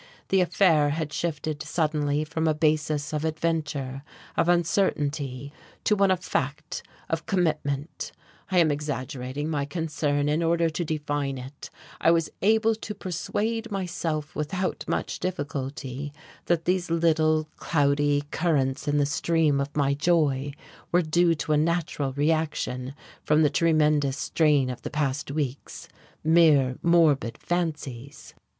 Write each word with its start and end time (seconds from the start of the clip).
The 0.29 0.41
affair 0.41 0.89
had 0.89 1.13
shifted 1.13 1.61
suddenly 1.61 2.23
from 2.23 2.47
a 2.47 2.55
basis 2.55 3.13
of 3.13 3.23
adventure, 3.23 4.01
of 4.35 4.49
uncertainty; 4.49 5.53
to 5.83 5.95
one 5.95 6.09
of 6.09 6.21
fact, 6.21 6.81
of 7.07 7.27
commitment; 7.27 8.11
I 8.51 8.57
am 8.57 8.71
exaggerating 8.71 9.47
my 9.47 9.65
concern 9.65 10.27
in 10.27 10.41
order 10.41 10.71
to 10.71 10.83
define 10.83 11.37
it; 11.37 11.69
I 11.99 12.09
was 12.09 12.31
able 12.41 12.73
to 12.73 12.95
persuade 12.95 13.69
myself 13.69 14.35
without 14.35 14.85
much 14.87 15.19
difficulty 15.19 16.13
that 16.47 16.65
these 16.65 16.89
little, 16.89 17.47
cloudy 17.57 18.23
currents 18.31 18.87
in 18.87 18.97
the 18.97 19.05
stream 19.05 19.61
of 19.61 19.77
my 19.77 19.93
joy 19.93 20.53
were 20.91 21.03
due 21.03 21.35
to 21.35 21.53
a 21.53 21.57
natural 21.57 22.11
reaction 22.13 22.95
from 23.23 23.43
the 23.43 23.51
tremendous 23.51 24.17
strain 24.17 24.71
of 24.71 24.81
the 24.81 24.89
past 24.89 25.29
weeks, 25.29 25.87
mere 26.23 26.79
morbid 26.81 27.37
fancies. 27.37 28.33